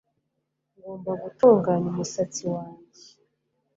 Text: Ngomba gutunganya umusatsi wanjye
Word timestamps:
Ngomba 0.75 1.11
gutunganya 1.21 1.87
umusatsi 1.91 2.43
wanjye 2.53 3.01